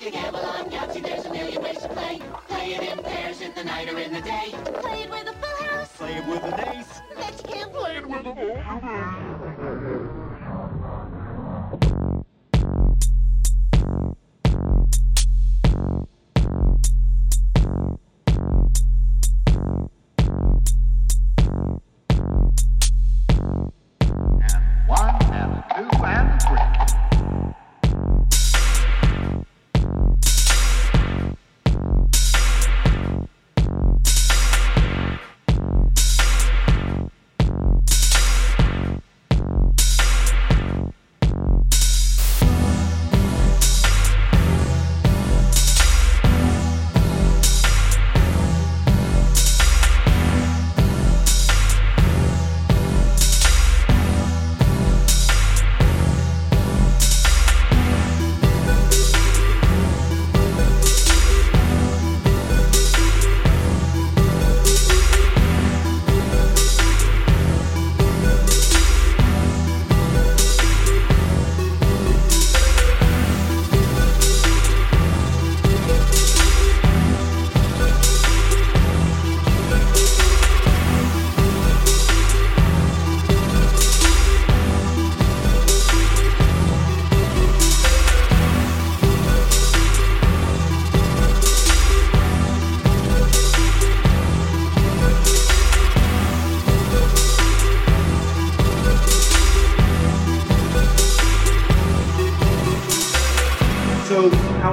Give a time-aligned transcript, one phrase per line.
[0.00, 2.22] Take a gamble on Yahtzee, there's a million ways to play.
[2.48, 4.54] Play it in pairs in the night or in the day.
[4.80, 5.94] Play it with a full house.
[5.98, 7.02] Play it with an ace.
[7.46, 8.40] Can't play it with a And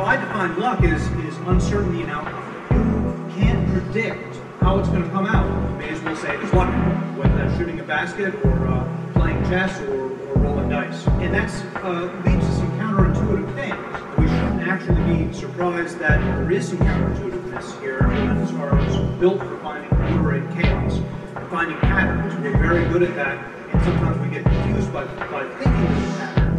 [0.08, 2.42] I define luck is is uncertainty in outcome.
[2.72, 5.46] You can't predict how it's going to come out.
[5.46, 6.70] You may as well say it's luck,
[7.18, 11.06] whether that's shooting a basket or uh, playing chess or, or rolling dice.
[11.08, 14.18] And that's uh, leads to some counterintuitive things.
[14.18, 18.00] We shouldn't actually be surprised that there is some counterintuitiveness here
[18.42, 21.02] as far as built for finding order in chaos,
[21.50, 22.34] finding patterns.
[22.36, 26.57] We're very good at that, and sometimes we get confused by, by thinking there's a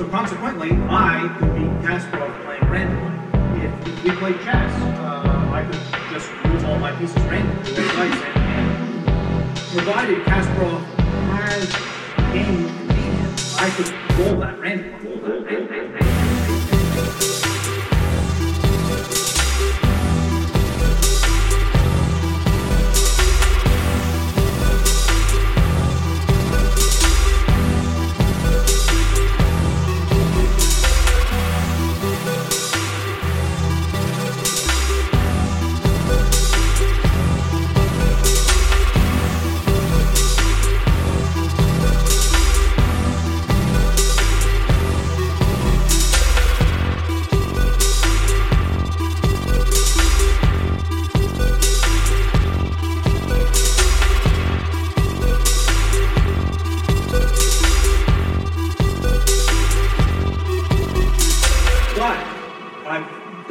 [0.00, 3.66] so consequently, I could be Kasparov playing randomly.
[3.66, 9.46] If, we played chess, uh, I could just move all my pieces randomly and, and
[9.74, 10.99] provided Kasparov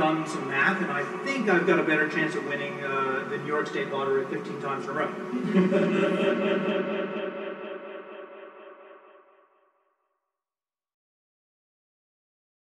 [0.09, 3.37] I've some math, and I think I've got a better chance of winning uh, the
[3.37, 6.75] New York State Lottery 15 times in a row.